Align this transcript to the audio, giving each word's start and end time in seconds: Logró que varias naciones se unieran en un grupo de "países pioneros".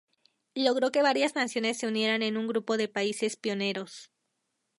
Logró 0.55 0.91
que 0.91 1.03
varias 1.03 1.35
naciones 1.35 1.77
se 1.77 1.85
unieran 1.87 2.23
en 2.23 2.35
un 2.35 2.47
grupo 2.47 2.75
de 2.75 2.87
"países 2.87 3.35
pioneros". 3.35 4.09